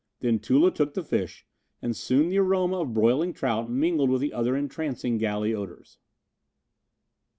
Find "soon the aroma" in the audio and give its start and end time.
1.95-2.79